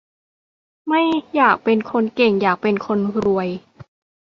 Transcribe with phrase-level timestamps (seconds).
[0.87, 1.01] ไม่
[1.35, 3.47] อยากเป็นคนเก่ง อยากเป็นคนรวย